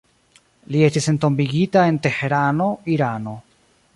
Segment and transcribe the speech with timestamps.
[0.75, 3.37] Li estis entombigita en Teherano, Irano.